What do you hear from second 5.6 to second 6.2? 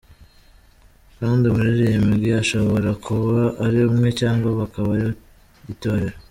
itorero.